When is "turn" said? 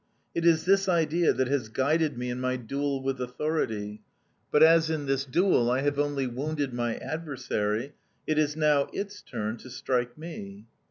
9.21-9.57